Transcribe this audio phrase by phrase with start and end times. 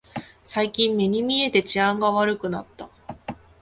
[0.45, 2.89] 最近目に見えて治安が悪くなった